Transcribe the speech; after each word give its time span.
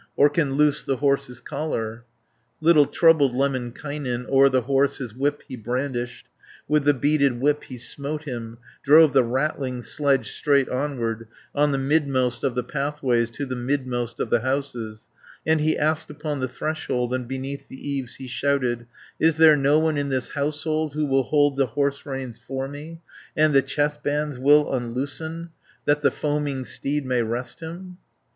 Or 0.15 0.31
can 0.31 0.55
loose 0.55 0.81
the 0.81 0.95
horse's 0.97 1.39
collar." 1.41 2.05
330 2.57 2.65
Little 2.65 2.85
troubled 2.87 3.35
Lemminkainen, 3.35 4.25
O'er 4.29 4.49
the 4.49 4.61
horse 4.63 4.97
his 4.97 5.13
whip 5.13 5.43
he 5.47 5.55
brandished, 5.55 6.27
With 6.67 6.85
the 6.85 6.93
beaded 6.95 7.39
whip 7.39 7.65
he 7.65 7.77
smote 7.77 8.23
him, 8.23 8.57
Drove 8.81 9.13
the 9.13 9.23
rattling 9.23 9.83
sledge 9.83 10.31
straight 10.31 10.67
onward, 10.69 11.27
On 11.53 11.71
the 11.71 11.77
midmost 11.77 12.43
of 12.43 12.55
the 12.55 12.63
pathways 12.63 13.29
To 13.29 13.45
the 13.45 13.55
midmost 13.55 14.19
of 14.19 14.31
the 14.31 14.39
houses, 14.39 15.07
And 15.45 15.61
he 15.61 15.77
asked 15.77 16.09
upon 16.09 16.39
the 16.39 16.47
threshold, 16.47 17.13
And 17.13 17.27
beneath 17.27 17.67
the 17.67 17.87
eaves 17.87 18.15
he 18.15 18.25
shouted: 18.27 18.87
"Is 19.19 19.37
there 19.37 19.55
no 19.55 19.77
one 19.77 19.99
in 19.99 20.09
this 20.09 20.29
household 20.31 20.95
Who 20.95 21.05
will 21.05 21.25
hold 21.25 21.57
the 21.57 21.67
horse 21.67 22.07
reins 22.07 22.39
for 22.39 22.67
me, 22.67 23.01
340 23.35 23.45
And 23.45 23.53
the 23.53 23.61
chest 23.61 24.01
bands 24.01 24.39
will 24.39 24.73
unloosen, 24.73 25.51
That 25.85 26.01
the 26.01 26.09
foaming 26.09 26.65
steed 26.65 27.05
may 27.05 27.21
rest 27.21 27.59
him?" 27.59 27.97